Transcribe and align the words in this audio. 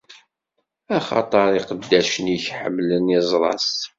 Axaṭer 0.97 1.49
iqeddacen-ik 1.59 2.45
ḥemmlen 2.59 3.05
iẓra-s. 3.17 3.71